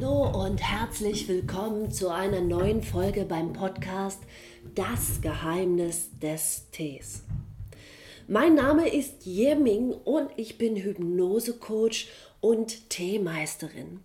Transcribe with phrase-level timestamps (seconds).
[0.00, 4.22] Hallo und herzlich willkommen zu einer neuen Folge beim Podcast
[4.74, 7.24] Das Geheimnis des Tees.
[8.26, 12.08] Mein Name ist Yeming und ich bin Hypnosecoach
[12.40, 14.00] und Teemeisterin.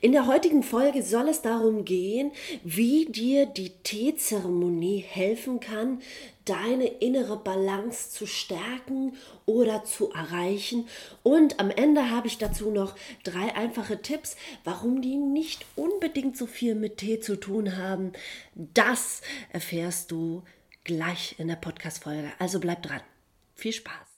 [0.00, 2.32] In der heutigen Folge soll es darum gehen,
[2.64, 6.00] wie dir die Teezeremonie helfen kann,
[6.46, 10.88] deine innere Balance zu stärken oder zu erreichen.
[11.22, 16.46] Und am Ende habe ich dazu noch drei einfache Tipps, warum die nicht unbedingt so
[16.46, 18.12] viel mit Tee zu tun haben.
[18.54, 19.20] Das
[19.52, 20.42] erfährst du
[20.84, 22.32] gleich in der Podcast-Folge.
[22.38, 23.00] Also bleib dran.
[23.54, 24.16] Viel Spaß!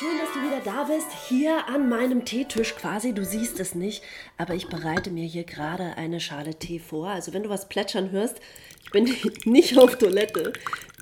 [0.00, 3.12] Schön, dass du wieder da bist, hier an meinem Teetisch quasi.
[3.12, 4.02] Du siehst es nicht,
[4.38, 7.08] aber ich bereite mir hier gerade eine Schale Tee vor.
[7.08, 8.40] Also wenn du was plätschern hörst,
[8.82, 10.54] ich bin nicht auf Toilette.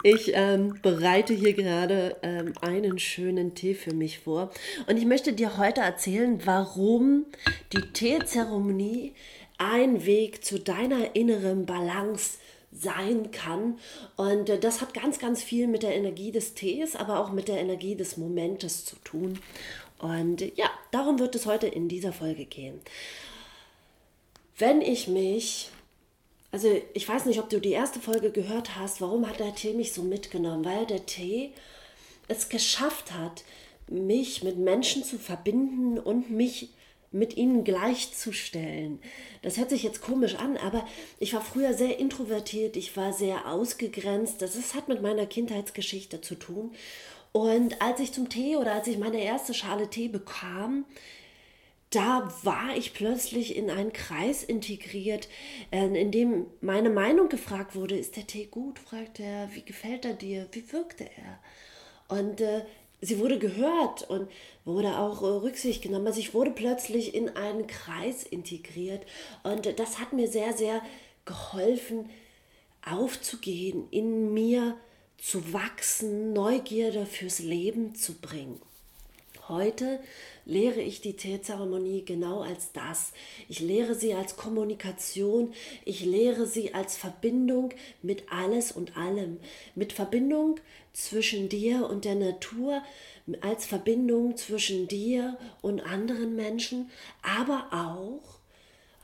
[0.03, 4.51] Ich ähm, bereite hier gerade ähm, einen schönen Tee für mich vor.
[4.89, 7.27] Und ich möchte dir heute erzählen, warum
[7.73, 9.15] die Teezeremonie
[9.59, 12.41] ein Weg zu deiner inneren Balance ist
[12.73, 13.79] sein kann.
[14.17, 17.49] Und äh, das hat ganz, ganz viel mit der Energie des Tees, aber auch mit
[17.49, 19.39] der Energie des Momentes zu tun.
[19.99, 22.81] Und äh, ja, darum wird es heute in dieser Folge gehen.
[24.59, 25.71] Wenn ich mich,
[26.51, 29.73] also ich weiß nicht, ob du die erste Folge gehört hast, warum hat der Tee
[29.73, 30.65] mich so mitgenommen?
[30.65, 31.53] Weil der Tee
[32.27, 33.45] es geschafft hat,
[33.87, 36.71] mich mit Menschen zu verbinden und mich
[37.11, 39.01] mit ihnen gleichzustellen.
[39.43, 40.87] Das hört sich jetzt komisch an, aber
[41.19, 44.43] ich war früher sehr introvertiert, ich war sehr ausgegrenzt.
[44.43, 46.73] Das ist, hat mit meiner Kindheitsgeschichte zu tun.
[47.33, 50.85] Und als ich zum Tee oder als ich meine erste Schale Tee bekam,
[51.91, 55.29] da war ich plötzlich in einen Kreis integriert,
[55.71, 58.79] äh, in dem meine Meinung gefragt wurde, ist der Tee gut?
[58.79, 60.49] fragt er, wie gefällt er dir?
[60.53, 61.39] Wie wirkte er?
[62.09, 62.63] Und äh,
[63.01, 64.29] sie wurde gehört und
[64.65, 66.07] wurde auch äh, Rücksicht genommen.
[66.07, 69.07] Also ich wurde plötzlich in einen Kreis integriert
[69.43, 70.83] und das hat mir sehr, sehr
[71.25, 72.11] geholfen,
[72.85, 74.77] aufzugehen, in mir
[75.19, 78.61] zu wachsen, Neugierde fürs Leben zu bringen.
[79.49, 79.99] Heute
[80.45, 83.13] lehre ich die Teezeremonie genau als das.
[83.49, 85.55] Ich lehre sie als Kommunikation,
[85.87, 87.71] ich lehre sie als Verbindung
[88.03, 89.39] mit alles und allem,
[89.75, 90.61] mit Verbindung
[90.93, 92.83] zwischen dir und der Natur,
[93.41, 96.91] als Verbindung zwischen dir und anderen Menschen,
[97.23, 98.39] aber auch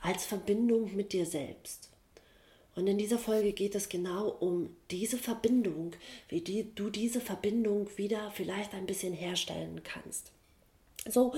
[0.01, 1.89] als Verbindung mit dir selbst.
[2.75, 5.93] Und in dieser Folge geht es genau um diese Verbindung,
[6.29, 10.34] wie die, du diese Verbindung wieder vielleicht ein bisschen herstellen kannst.
[11.07, 11.33] So,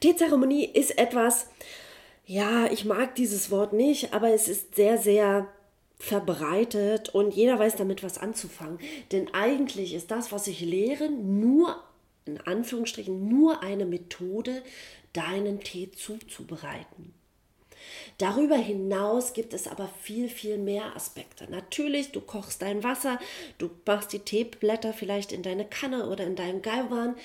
[0.00, 1.48] Teezeremonie ist etwas,
[2.24, 5.48] ja, ich mag dieses Wort nicht, aber es ist sehr, sehr
[5.98, 8.78] verbreitet und jeder weiß damit was anzufangen.
[9.12, 11.76] Denn eigentlich ist das, was ich lehre, nur,
[12.24, 14.62] in Anführungsstrichen, nur eine Methode,
[15.12, 17.12] deinen Tee zuzubereiten.
[18.18, 21.50] Darüber hinaus gibt es aber viel, viel mehr Aspekte.
[21.50, 23.18] Natürlich, du kochst dein Wasser,
[23.58, 27.16] du machst die Teeblätter vielleicht in deine Kanne oder in deinen Galvan.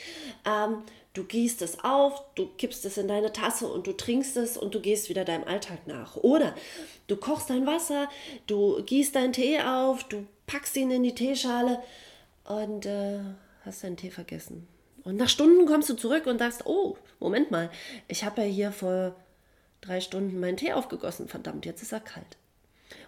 [0.46, 0.84] Ähm,
[1.16, 4.76] Du gießt es auf, du kippst es in deine Tasse und du trinkst es und
[4.76, 6.18] du gehst wieder deinem Alltag nach.
[6.18, 6.54] Oder
[7.08, 8.10] du kochst dein Wasser,
[8.48, 11.82] du gießt deinen Tee auf, du packst ihn in die Teeschale
[12.44, 13.20] und äh,
[13.64, 14.68] hast deinen Tee vergessen.
[15.06, 17.72] Und nach Stunden kommst du zurück und sagst, oh, Moment mal,
[18.10, 19.16] ich habe ja hier vor
[19.80, 22.38] drei Stunden meinen Tee aufgegossen, verdammt, jetzt ist er kalt.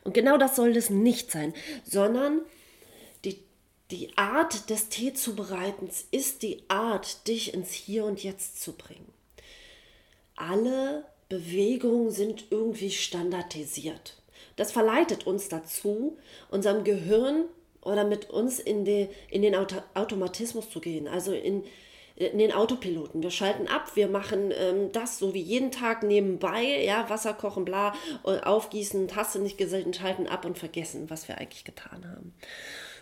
[0.06, 1.53] Und genau das soll das nicht sein,
[1.84, 2.39] sondern
[3.92, 9.14] die Art des Teezubereitens ist die Art, dich ins Hier und Jetzt zu bringen.
[10.36, 14.22] Alle Bewegungen sind irgendwie standardisiert.
[14.56, 16.18] Das verleitet uns dazu,
[16.50, 17.46] unserem Gehirn
[17.81, 21.64] oder mit uns in, die, in den Auto Automatismus zu gehen, also in,
[22.18, 23.24] in den Autopiloten.
[23.24, 27.66] Wir schalten ab, wir machen ähm, das so wie jeden Tag nebenbei, ja, Wasser kochen,
[27.66, 27.94] bla,
[28.24, 32.34] aufgießen, Tasse nicht gesehen, schalten ab und vergessen, was wir eigentlich getan haben.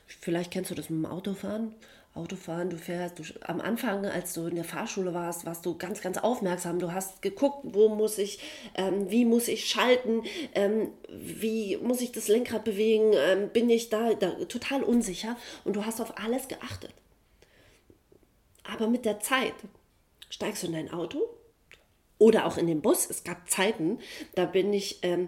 [0.08, 1.74] Vielleicht kennst du das mit dem Autofahren.
[2.16, 6.00] Autofahren, du fährst, du, am Anfang, als du in der Fahrschule warst, warst du ganz,
[6.00, 6.80] ganz aufmerksam.
[6.80, 8.40] Du hast geguckt, wo muss ich,
[8.76, 10.24] ähm, wie muss ich schalten,
[10.54, 15.36] ähm, wie muss ich das Lenkrad bewegen, ähm, bin ich da, da total unsicher
[15.66, 16.94] und du hast auf alles geachtet.
[18.64, 19.54] Aber mit der Zeit
[20.30, 21.20] steigst du in dein Auto
[22.18, 23.10] oder auch in den Bus.
[23.10, 24.00] Es gab Zeiten,
[24.36, 25.28] da bin ich, ähm,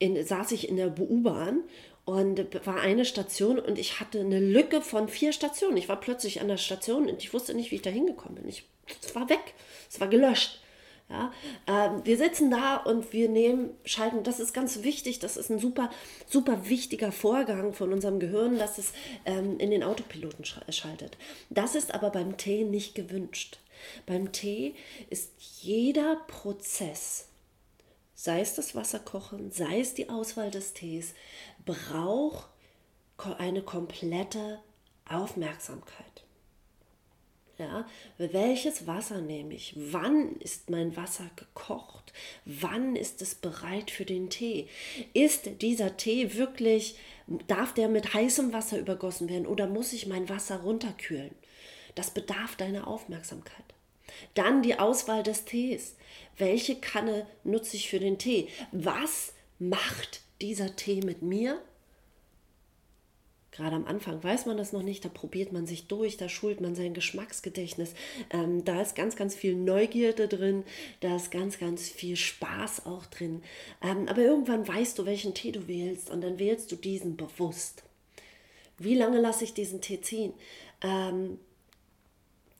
[0.00, 1.62] in, saß ich in der U-Bahn
[2.04, 5.76] und war eine Station und ich hatte eine Lücke von vier Stationen.
[5.76, 8.48] Ich war plötzlich an der Station und ich wusste nicht, wie ich da hingekommen bin.
[8.48, 8.64] Ich,
[9.02, 9.54] es war weg,
[9.88, 10.60] es war gelöscht.
[11.10, 11.32] Ja,
[11.66, 15.58] ähm, wir sitzen da und wir nehmen, schalten, das ist ganz wichtig, das ist ein
[15.58, 15.90] super,
[16.26, 18.92] super wichtiger Vorgang von unserem Gehirn, dass es
[19.26, 21.18] ähm, in den Autopiloten schaltet.
[21.50, 23.58] Das ist aber beim Tee nicht gewünscht.
[24.06, 24.74] Beim Tee
[25.10, 25.30] ist
[25.60, 27.28] jeder Prozess,
[28.14, 31.14] sei es das Wasserkochen, sei es die Auswahl des Tees,
[31.64, 32.48] braucht
[33.38, 34.60] eine komplette
[35.08, 36.24] Aufmerksamkeit.
[37.56, 37.86] Ja,
[38.18, 39.74] welches Wasser nehme ich?
[39.76, 42.12] Wann ist mein Wasser gekocht?
[42.44, 44.66] Wann ist es bereit für den Tee?
[45.12, 46.98] Ist dieser Tee wirklich,
[47.46, 51.34] darf der mit heißem Wasser übergossen werden oder muss ich mein Wasser runterkühlen?
[51.94, 53.73] Das bedarf deiner Aufmerksamkeit.
[54.34, 55.96] Dann die Auswahl des Tees.
[56.36, 58.48] Welche Kanne nutze ich für den Tee?
[58.72, 61.60] Was macht dieser Tee mit mir?
[63.54, 66.60] Gerade am Anfang weiß man das noch nicht, da probiert man sich durch, da schult
[66.60, 67.94] man sein Geschmacksgedächtnis.
[68.30, 70.64] Ähm, da ist ganz, ganz viel Neugierde drin,
[70.98, 73.44] da ist ganz, ganz viel Spaß auch drin.
[73.80, 77.84] Ähm, aber irgendwann weißt du, welchen Tee du wählst und dann wählst du diesen bewusst.
[78.76, 80.34] Wie lange lasse ich diesen Tee ziehen?
[80.82, 81.38] Ähm,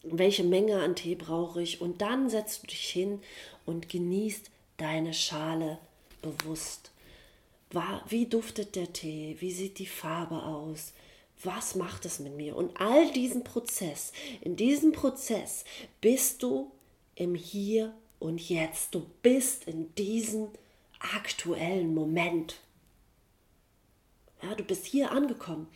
[0.05, 1.81] welche Menge an Tee brauche ich?
[1.81, 3.21] Und dann setzt du dich hin
[3.65, 5.79] und genießt deine Schale
[6.23, 6.91] bewusst
[8.09, 10.93] wie duftet der Tee, wie sieht die Farbe aus,
[11.43, 12.57] was macht es mit mir?
[12.57, 15.65] Und all diesen Prozess, in diesem Prozess
[16.01, 16.71] bist du
[17.17, 18.95] im Hier und Jetzt.
[18.95, 20.49] Du bist in diesem
[21.15, 22.57] aktuellen Moment.
[24.45, 25.69] Ja, du bist hier angekommen.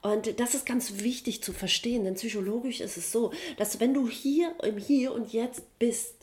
[0.00, 4.08] Und das ist ganz wichtig zu verstehen, denn psychologisch ist es so, dass wenn du
[4.08, 6.14] hier im Hier und Jetzt bist,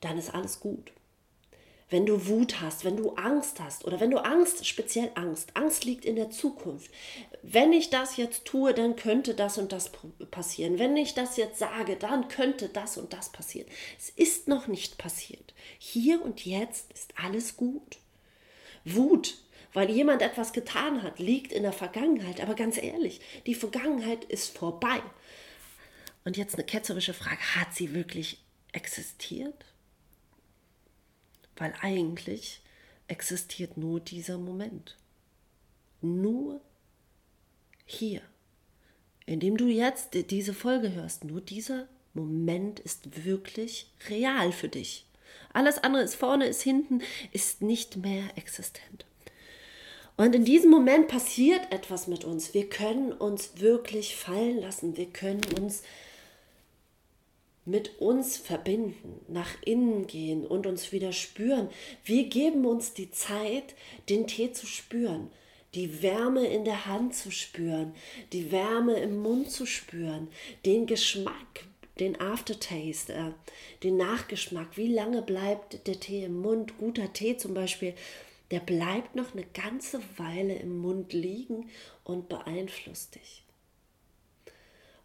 [0.00, 0.92] dann ist alles gut
[1.92, 5.84] wenn du Wut hast, wenn du Angst hast oder wenn du Angst, speziell Angst, Angst
[5.84, 6.90] liegt in der Zukunft.
[7.42, 9.92] Wenn ich das jetzt tue, dann könnte das und das
[10.30, 10.78] passieren.
[10.78, 13.68] Wenn ich das jetzt sage, dann könnte das und das passieren.
[13.98, 15.52] Es ist noch nicht passiert.
[15.78, 17.98] Hier und jetzt ist alles gut.
[18.84, 19.36] Wut,
[19.72, 22.40] weil jemand etwas getan hat, liegt in der Vergangenheit.
[22.40, 25.00] Aber ganz ehrlich, die Vergangenheit ist vorbei.
[26.24, 28.38] Und jetzt eine ketzerische Frage, hat sie wirklich
[28.72, 29.64] existiert?
[31.56, 32.60] weil eigentlich
[33.08, 34.96] existiert nur dieser Moment.
[36.00, 36.60] Nur
[37.84, 38.22] hier,
[39.26, 45.06] indem du jetzt diese Folge hörst, nur dieser Moment ist wirklich real für dich.
[45.52, 49.06] Alles andere ist vorne, ist hinten, ist nicht mehr existent.
[50.16, 52.54] Und in diesem Moment passiert etwas mit uns.
[52.54, 54.96] Wir können uns wirklich fallen lassen.
[54.96, 55.82] Wir können uns
[57.64, 61.68] mit uns verbinden, nach innen gehen und uns wieder spüren.
[62.04, 63.74] Wir geben uns die Zeit,
[64.08, 65.30] den Tee zu spüren,
[65.74, 67.94] die Wärme in der Hand zu spüren,
[68.32, 70.28] die Wärme im Mund zu spüren,
[70.66, 71.64] den Geschmack,
[72.00, 73.30] den Aftertaste, äh,
[73.82, 74.76] den Nachgeschmack.
[74.76, 76.78] Wie lange bleibt der Tee im Mund?
[76.78, 77.94] Guter Tee zum Beispiel,
[78.52, 81.70] der bleibt noch eine ganze Weile im Mund liegen
[82.04, 83.44] und beeinflusst dich.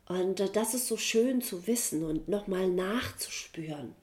[0.08, 3.94] Und äh, das ist so schön zu wissen und nochmal nachzuspüren.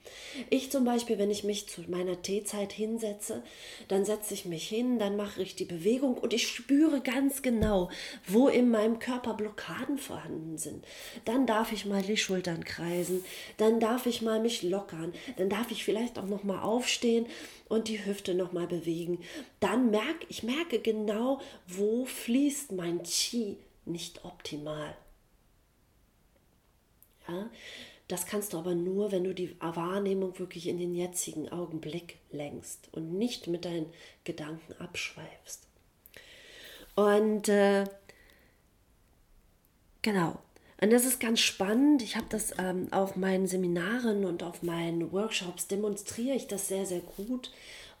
[0.49, 3.41] Ich zum Beispiel, wenn ich mich zu meiner Teezeit hinsetze,
[3.87, 7.89] dann setze ich mich hin, dann mache ich die Bewegung und ich spüre ganz genau,
[8.27, 10.85] wo in meinem Körper Blockaden vorhanden sind.
[11.25, 13.23] Dann darf ich mal die Schultern kreisen,
[13.57, 17.25] dann darf ich mal mich lockern, dann darf ich vielleicht auch nochmal aufstehen
[17.67, 19.19] und die Hüfte nochmal bewegen.
[19.59, 24.95] Dann merke ich merke genau, wo fließt mein Qi nicht optimal.
[27.27, 27.49] Ja?
[28.07, 32.89] Das kannst du aber nur, wenn du die Wahrnehmung wirklich in den jetzigen Augenblick lenkst
[32.91, 33.87] und nicht mit deinen
[34.23, 35.67] Gedanken abschweifst.
[36.93, 37.85] Und äh,
[40.03, 40.37] genau.
[40.79, 42.03] Und das ist ganz spannend.
[42.03, 46.85] Ich habe das ähm, auf meinen Seminaren und auf meinen Workshops demonstriere ich das sehr,
[46.85, 47.51] sehr gut.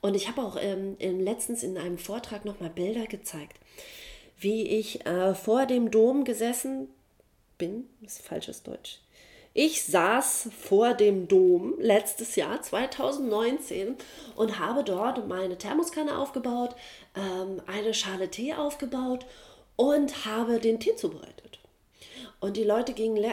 [0.01, 3.57] Und ich habe auch ähm, letztens in einem Vortrag nochmal Bilder gezeigt,
[4.37, 6.89] wie ich äh, vor dem Dom gesessen
[7.57, 7.87] bin.
[8.01, 8.99] Das ist falsches Deutsch
[9.57, 13.95] ich saß vor dem Dom letztes Jahr, 2019,
[14.35, 16.75] und habe dort meine Thermoskanne aufgebaut,
[17.15, 19.25] ähm, eine Schale Tee aufgebaut
[19.77, 21.59] und habe den Tee zubereitet.
[22.41, 23.25] Und die Leute gingen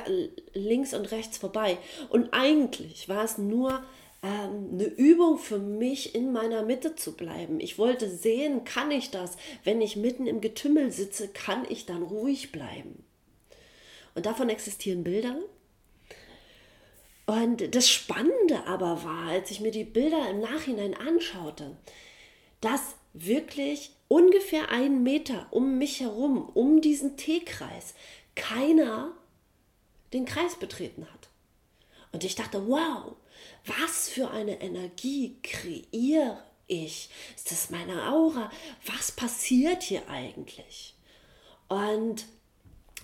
[0.55, 1.77] links und rechts vorbei.
[2.09, 3.83] Und eigentlich war es nur
[4.23, 7.59] ähm, eine Übung für mich, in meiner Mitte zu bleiben.
[7.59, 9.37] Ich wollte sehen, kann ich das?
[9.65, 13.05] Wenn ich mitten im Getümmel sitze, kann ich dann ruhig bleiben?
[14.15, 15.35] Und davon existieren Bilder.
[17.27, 21.77] Und das Spannende aber war, als ich mir die Bilder im Nachhinein anschaute,
[22.61, 27.95] dass wirklich ungefähr einen Meter um mich herum, um diesen Teekreis,
[28.35, 29.13] keiner
[30.13, 31.29] den Kreis betreten hat.
[32.13, 33.15] Und ich dachte, wow,
[33.65, 37.09] was für eine Energie kreiere ich?
[37.37, 38.51] Ist das meine Aura?
[38.87, 40.95] Was passiert hier eigentlich?
[41.69, 42.27] Und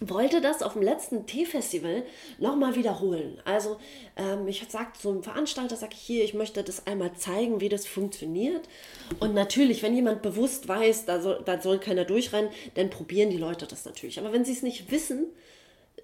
[0.01, 2.05] wollte das auf dem letzten Teefestival
[2.39, 3.41] nochmal wiederholen.
[3.45, 3.79] Also
[4.17, 7.87] ähm, ich sagte einem Veranstalter, sage ich hier, ich möchte das einmal zeigen, wie das
[7.87, 8.69] funktioniert.
[9.19, 13.37] Und natürlich, wenn jemand bewusst weiß, da soll, da soll keiner durchrennen, dann probieren die
[13.37, 14.19] Leute das natürlich.
[14.19, 15.27] Aber wenn sie es nicht wissen,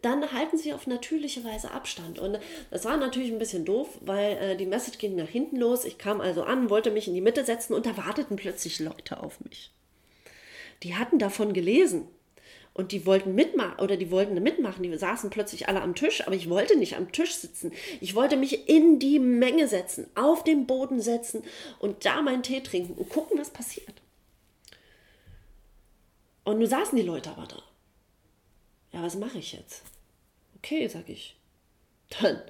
[0.03, 2.19] dann halten sie auf natürliche Weise Abstand.
[2.19, 2.39] Und
[2.71, 5.85] das war natürlich ein bisschen doof, weil äh, die Message ging nach hinten los.
[5.85, 9.23] Ich kam also an, wollte mich in die Mitte setzen und da warteten plötzlich Leute
[9.23, 9.71] auf mich.
[10.83, 12.09] Die hatten davon gelesen
[12.75, 14.83] und die wollten mitmachen oder die wollten mitmachen.
[14.83, 17.73] Die saßen plötzlich alle am Tisch, aber ich wollte nicht am Tisch sitzen.
[18.01, 21.45] Ich wollte mich in die Menge setzen, auf den Boden setzen
[21.79, 24.03] und da meinen Tee trinken und gucken, was passiert.
[26.43, 27.63] Und nun saßen die Leute aber da.
[28.93, 29.83] Ja, was mache ich jetzt?
[30.57, 31.37] Okay, sag ich.
[32.21, 32.43] Dann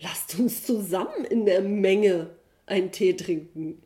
[0.00, 2.30] lasst uns zusammen in der Menge
[2.66, 3.82] einen Tee trinken.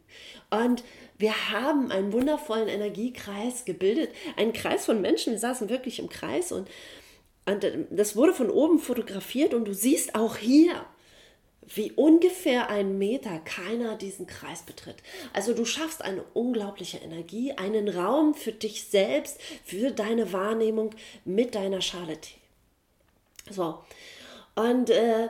[0.51, 0.83] Und
[1.19, 5.33] wir haben einen wundervollen Energiekreis gebildet, einen Kreis von Menschen.
[5.33, 6.69] Wir saßen wirklich im Kreis und,
[7.45, 10.87] und das wurde von oben fotografiert und du siehst auch hier,
[11.75, 14.97] wie ungefähr einen Meter keiner diesen Kreis betritt.
[15.33, 20.95] Also du schaffst eine unglaubliche Energie, einen Raum für dich selbst, für deine Wahrnehmung
[21.25, 22.17] mit deiner Schale.
[23.51, 23.79] So,
[24.55, 25.29] und äh,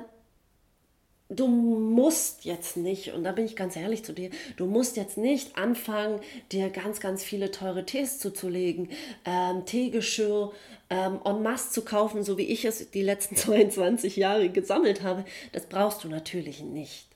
[1.29, 5.19] du musst jetzt nicht, und da bin ich ganz ehrlich zu dir, du musst jetzt
[5.19, 6.21] nicht anfangen,
[6.53, 8.91] dir ganz, ganz viele teure Tees zuzulegen,
[9.25, 10.53] ähm, Teegeschirr
[10.91, 15.25] ähm, en masse zu kaufen, so wie ich es die letzten 22 Jahre gesammelt habe.
[15.53, 17.07] Das brauchst du natürlich nicht.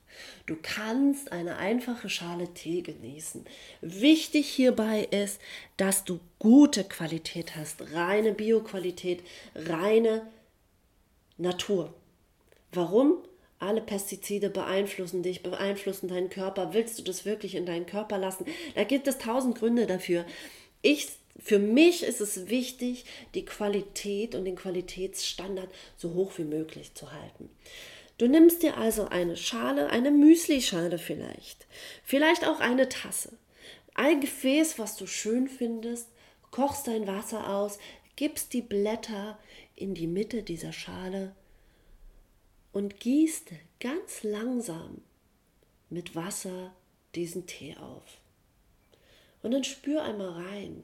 [0.44, 3.46] Du kannst eine einfache Schale Tee genießen.
[3.80, 5.40] Wichtig hierbei ist,
[5.78, 9.22] dass du gute Qualität hast, reine Bioqualität,
[9.54, 10.26] reine
[11.38, 11.94] Natur.
[12.72, 13.22] Warum?
[13.62, 16.74] Alle Pestizide beeinflussen dich, beeinflussen deinen Körper.
[16.74, 18.44] Willst du das wirklich in deinen Körper lassen?
[18.74, 20.26] Da gibt es tausend Gründe dafür.
[20.82, 21.06] Ich,
[21.38, 23.04] für mich ist es wichtig,
[23.34, 27.48] die Qualität und den Qualitätsstandard so hoch wie möglich zu halten.
[28.18, 31.66] Du nimmst dir also eine Schale, eine Müslischale vielleicht,
[32.02, 33.38] vielleicht auch eine Tasse,
[33.94, 36.08] ein Gefäß, was du schön findest,
[36.50, 37.78] kochst dein Wasser aus,
[38.16, 39.38] gibst die Blätter
[39.76, 41.32] in die Mitte dieser Schale
[42.72, 43.50] und gießt
[43.80, 45.02] ganz langsam
[45.90, 46.72] mit Wasser
[47.14, 48.18] diesen Tee auf.
[49.42, 50.82] Und dann spür einmal rein,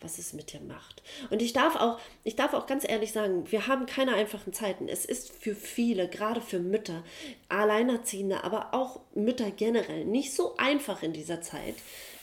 [0.00, 1.02] was es mit dir macht.
[1.30, 4.88] Und ich darf auch, ich darf auch ganz ehrlich sagen, wir haben keine einfachen Zeiten.
[4.88, 7.02] Es ist für viele, gerade für Mütter,
[7.48, 11.74] Alleinerziehende, aber auch Mütter generell, nicht so einfach in dieser Zeit,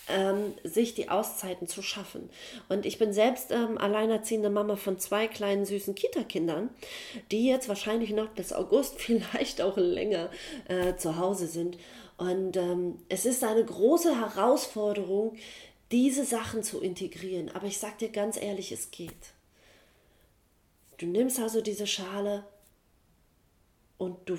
[0.07, 2.29] ähm, sich die Auszeiten zu schaffen.
[2.69, 6.69] Und ich bin selbst ähm, alleinerziehende Mama von zwei kleinen süßen Kita-Kindern,
[7.31, 10.29] die jetzt wahrscheinlich noch bis August, vielleicht auch länger
[10.67, 11.77] äh, zu Hause sind.
[12.17, 15.35] Und ähm, es ist eine große Herausforderung,
[15.91, 17.49] diese Sachen zu integrieren.
[17.49, 19.33] Aber ich sage dir ganz ehrlich, es geht.
[20.97, 22.43] Du nimmst also diese Schale
[23.97, 24.37] und du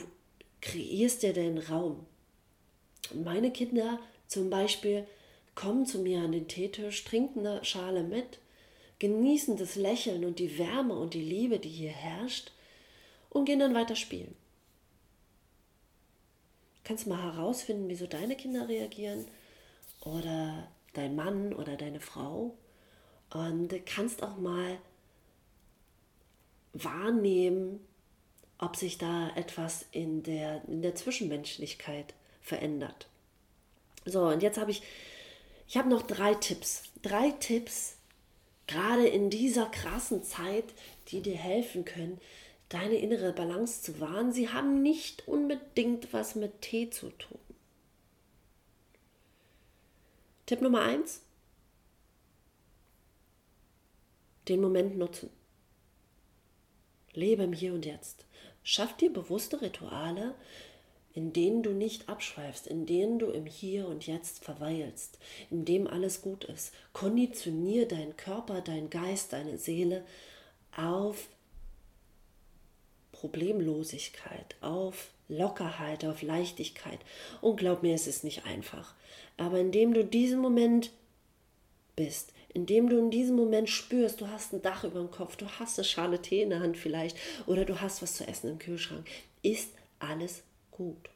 [0.60, 2.06] kreierst dir den Raum.
[3.12, 5.06] Meine Kinder zum Beispiel
[5.54, 8.38] kommen zu mir an den Teetisch, trinken eine Schale mit,
[8.98, 12.52] genießen das Lächeln und die Wärme und die Liebe, die hier herrscht,
[13.30, 14.34] und gehen dann weiter spielen.
[16.84, 19.26] Kannst mal herausfinden, wieso deine Kinder reagieren
[20.04, 22.54] oder dein Mann oder deine Frau
[23.30, 24.78] und kannst auch mal
[26.72, 27.80] wahrnehmen,
[28.58, 33.08] ob sich da etwas in der, in der Zwischenmenschlichkeit verändert.
[34.04, 34.82] So, und jetzt habe ich
[35.72, 36.82] ich habe noch drei Tipps.
[37.00, 37.96] Drei Tipps,
[38.66, 40.66] gerade in dieser krassen Zeit,
[41.08, 42.20] die dir helfen können,
[42.68, 44.34] deine innere Balance zu wahren.
[44.34, 47.38] Sie haben nicht unbedingt was mit Tee zu tun.
[50.44, 51.22] Tipp Nummer eins:
[54.48, 55.30] Den Moment nutzen.
[57.14, 58.26] Lebe im Hier und Jetzt.
[58.62, 60.34] Schaff dir bewusste Rituale,
[61.14, 65.18] in denen du nicht abschweifst, in denen du im Hier und Jetzt verweilst,
[65.50, 66.72] in dem alles gut ist.
[66.92, 70.04] Konditionier deinen Körper, deinen Geist, deine Seele
[70.76, 71.28] auf
[73.12, 76.98] Problemlosigkeit, auf Lockerheit, auf Leichtigkeit.
[77.40, 78.94] Und glaub mir, es ist nicht einfach.
[79.36, 80.90] Aber indem du diesen Moment
[81.94, 85.46] bist, indem du in diesem Moment spürst, du hast ein Dach über dem Kopf, du
[85.46, 87.16] hast eine Schale Tee in der Hand vielleicht
[87.46, 89.06] oder du hast was zu essen im Kühlschrank,
[89.42, 90.42] ist alles
[90.72, 91.08] gut.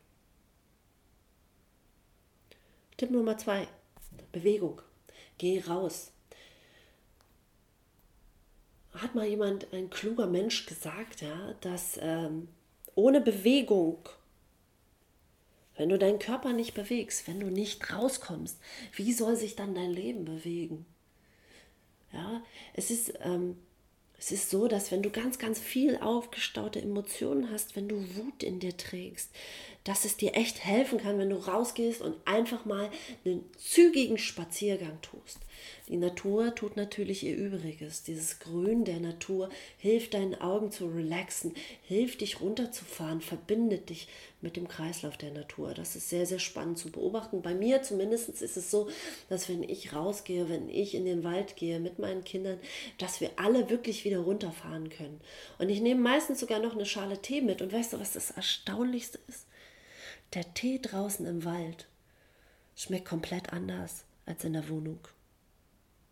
[2.97, 3.69] Tipp Nummer zwei,
[4.33, 4.81] Bewegung.
[5.39, 6.13] Geh raus.
[8.95, 12.49] Hat mal jemand, ein kluger Mensch gesagt, ja, dass ähm,
[12.95, 14.09] ohne Bewegung,
[15.77, 18.59] wenn du deinen Körper nicht bewegst, wenn du nicht rauskommst,
[18.95, 20.87] wie soll sich dann dein Leben bewegen?
[22.13, 23.59] Ja, es ist ähm,
[24.19, 28.43] Es ist so, dass wenn du ganz, ganz viel aufgestaute Emotionen hast, wenn du Wut
[28.43, 29.31] in dir trägst,
[29.87, 32.90] dass es dir echt helfen kann, wenn du rausgehst und einfach mal
[33.25, 35.38] einen zügigen Spaziergang tust.
[35.88, 38.02] Die Natur tut natürlich ihr Übriges.
[38.02, 44.09] Dieses Grün der Natur hilft deinen Augen zu relaxen, hilft dich runterzufahren, verbindet dich
[44.40, 45.73] mit dem Kreislauf der Natur.
[45.73, 47.40] Das ist sehr, sehr spannend zu beobachten.
[47.40, 48.88] Bei mir zumindest ist es so,
[49.28, 52.59] dass wenn ich rausgehe, wenn ich in den Wald gehe mit meinen Kindern,
[52.99, 55.21] dass wir alle wirklich wieder runterfahren können.
[55.59, 57.62] Und ich nehme meistens sogar noch eine Schale Tee mit.
[57.62, 59.47] Und weißt du, was das Erstaunlichste ist?
[60.37, 61.87] Der Tee draußen im Wald
[62.76, 64.99] schmeckt komplett anders als in der Wohnung.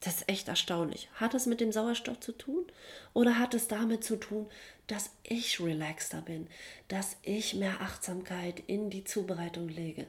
[0.01, 1.11] Das ist echt erstaunlich.
[1.17, 2.65] Hat es mit dem Sauerstoff zu tun
[3.13, 4.47] oder hat es damit zu tun,
[4.87, 6.47] dass ich relaxter bin,
[6.89, 10.07] dass ich mehr Achtsamkeit in die Zubereitung lege?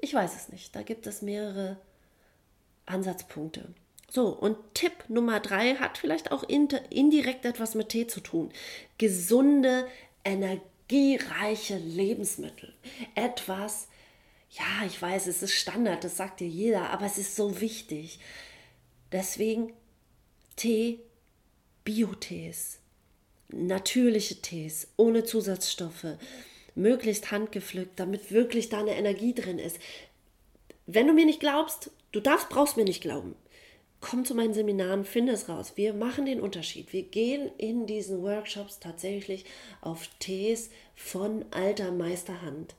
[0.00, 0.76] Ich weiß es nicht.
[0.76, 1.78] Da gibt es mehrere
[2.86, 3.74] Ansatzpunkte.
[4.08, 8.52] So, und Tipp Nummer drei hat vielleicht auch indirekt etwas mit Tee zu tun.
[8.98, 9.88] Gesunde,
[10.88, 12.72] energiereiche Lebensmittel.
[13.14, 13.88] Etwas,
[14.50, 18.18] ja, ich weiß, es ist Standard, das sagt dir jeder, aber es ist so wichtig.
[19.12, 19.72] Deswegen
[20.56, 21.00] Tee,
[21.84, 22.78] Biotees,
[23.48, 26.16] natürliche Tees, ohne Zusatzstoffe,
[26.74, 29.78] möglichst handgepflückt, damit wirklich da eine Energie drin ist.
[30.86, 33.34] Wenn du mir nicht glaubst, du darfst, brauchst mir nicht glauben.
[34.00, 35.72] Komm zu meinen Seminaren, finde es raus.
[35.74, 36.92] Wir machen den Unterschied.
[36.92, 39.44] Wir gehen in diesen Workshops tatsächlich
[39.80, 42.76] auf Tees von alter Meisterhand.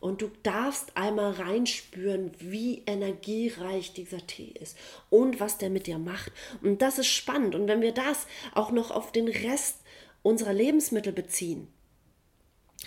[0.00, 4.76] Und du darfst einmal reinspüren, wie energiereich dieser Tee ist
[5.10, 6.32] und was der mit dir macht.
[6.62, 7.54] Und das ist spannend.
[7.54, 9.78] Und wenn wir das auch noch auf den Rest
[10.22, 11.68] unserer Lebensmittel beziehen,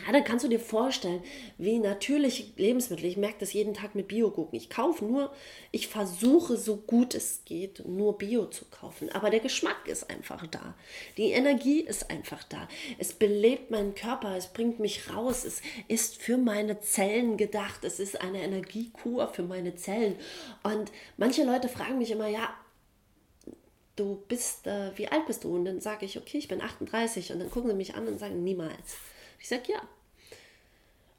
[0.05, 1.21] ja, dann kannst du dir vorstellen,
[1.57, 4.57] wie natürliche Lebensmittel, ich merke das jeden Tag mit Biogurken.
[4.57, 5.31] Ich kaufe nur,
[5.71, 9.09] ich versuche so gut es geht, nur Bio zu kaufen.
[9.11, 10.75] Aber der Geschmack ist einfach da.
[11.17, 12.67] Die Energie ist einfach da.
[12.97, 17.99] Es belebt meinen Körper, es bringt mich raus, es ist für meine Zellen gedacht, es
[17.99, 20.15] ist eine Energiekur für meine Zellen.
[20.63, 22.53] Und manche Leute fragen mich immer, ja,
[23.95, 25.53] du bist, äh, wie alt bist du?
[25.53, 27.33] Und dann sage ich, okay, ich bin 38.
[27.33, 28.97] Und dann gucken sie mich an und sagen, niemals.
[29.39, 29.81] Ich sage, ja.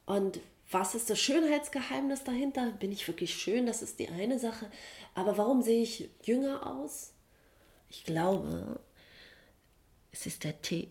[0.05, 2.71] Und was ist das Schönheitsgeheimnis dahinter?
[2.71, 3.65] Bin ich wirklich schön?
[3.65, 4.69] Das ist die eine Sache.
[5.13, 7.13] Aber warum sehe ich jünger aus?
[7.89, 8.79] Ich glaube,
[10.11, 10.89] es ist der Tee.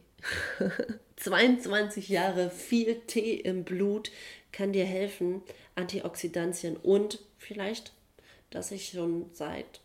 [1.16, 4.11] 22 Jahre viel Tee im Blut
[4.53, 5.42] kann dir helfen,
[5.75, 7.92] Antioxidantien und vielleicht,
[8.51, 9.81] dass ich schon seit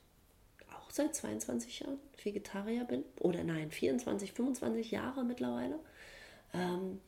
[0.74, 5.80] auch seit 22 Jahren Vegetarier bin oder nein, 24, 25 Jahre mittlerweile.
[6.54, 7.00] Ähm,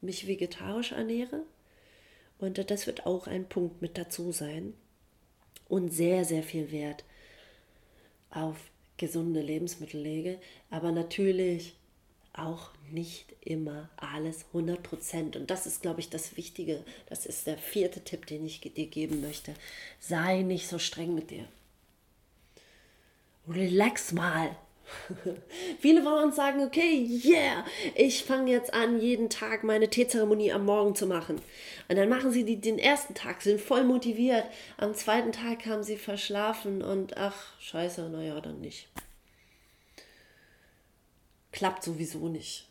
[0.00, 1.42] mich vegetarisch ernähre.
[2.38, 4.74] Und das wird auch ein Punkt mit dazu sein.
[5.68, 7.04] Und sehr, sehr viel Wert
[8.30, 8.56] auf
[8.96, 10.38] gesunde Lebensmittel lege.
[10.70, 11.74] Aber natürlich
[12.32, 15.36] auch nicht immer alles 100 Prozent.
[15.36, 16.84] Und das ist, glaube ich, das Wichtige.
[17.06, 19.54] Das ist der vierte Tipp, den ich dir geben möchte.
[20.00, 21.46] Sei nicht so streng mit dir.
[23.48, 24.56] Relax mal.
[25.80, 30.64] Viele von uns sagen, okay, yeah, ich fange jetzt an, jeden Tag meine Teezeremonie am
[30.64, 31.40] Morgen zu machen.
[31.88, 34.44] Und dann machen sie die, den ersten Tag, sind voll motiviert.
[34.76, 38.88] Am zweiten Tag haben sie verschlafen und ach, scheiße, naja, dann nicht.
[41.52, 42.68] Klappt sowieso nicht.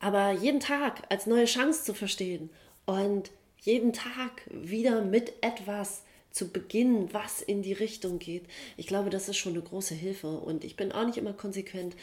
[0.00, 2.50] Aber jeden Tag als neue Chance zu verstehen
[2.84, 6.02] und jeden Tag wieder mit etwas
[6.36, 8.44] zu beginnen, was in die Richtung geht.
[8.76, 10.28] Ich glaube, das ist schon eine große Hilfe.
[10.28, 11.96] Und ich bin auch nicht immer konsequent,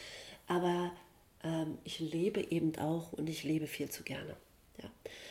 [0.48, 0.90] aber
[1.44, 4.36] ähm, ich lebe eben auch und ich lebe viel zu gerne.
[4.82, 4.90] Ja.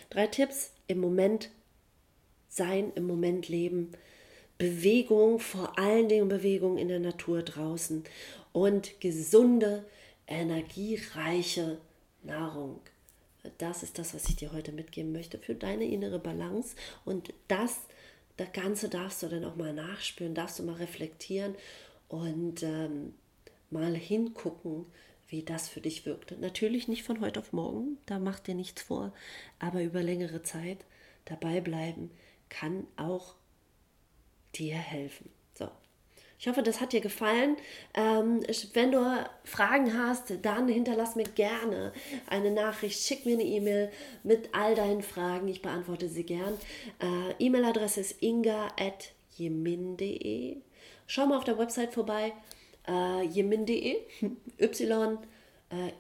[0.10, 1.50] Drei Tipps im Moment
[2.48, 3.92] sein, im Moment leben.
[4.58, 8.06] Bewegung, vor allen Dingen Bewegung in der Natur draußen
[8.54, 9.84] und gesunde,
[10.28, 11.78] energiereiche
[12.22, 12.80] Nahrung.
[13.58, 17.80] Das ist das, was ich dir heute mitgeben möchte für deine innere Balance und das
[18.38, 21.56] das Ganze darfst du dann auch mal nachspüren, darfst du mal reflektieren
[22.08, 23.14] und ähm,
[23.70, 24.86] mal hingucken,
[25.28, 26.40] wie das für dich wirkt.
[26.40, 29.14] Natürlich nicht von heute auf morgen, da macht dir nichts vor,
[29.60, 30.86] aber über längere Zeit
[31.26, 32.12] dabei bleiben
[32.50, 33.36] kann auch
[34.56, 35.30] dir helfen.
[36.44, 37.56] Ich hoffe, das hat dir gefallen.
[37.94, 38.42] Ähm,
[38.74, 41.94] wenn du Fragen hast, dann hinterlass mir gerne
[42.28, 43.90] eine Nachricht, schick mir eine E-Mail
[44.24, 45.48] mit all deinen Fragen.
[45.48, 46.58] Ich beantworte sie gern.
[47.00, 50.58] Äh, E-Mail-Adresse ist inga.jemin.de.
[51.08, 52.34] Schau mal auf der Website vorbei.
[52.90, 54.02] Äh, jemin.de.
[54.60, 55.20] Y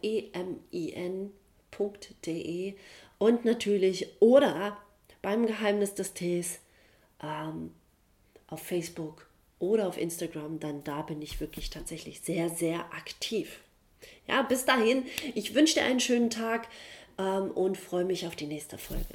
[0.02, 2.76] e m i n.de
[3.18, 4.78] und natürlich oder
[5.22, 6.60] beim Geheimnis des Tees
[7.24, 7.72] ähm,
[8.48, 9.26] auf Facebook
[9.64, 13.62] oder auf Instagram, dann da bin ich wirklich tatsächlich sehr, sehr aktiv.
[14.28, 16.68] Ja, bis dahin, ich wünsche dir einen schönen Tag
[17.18, 19.06] ähm, und freue mich auf die nächste Folge.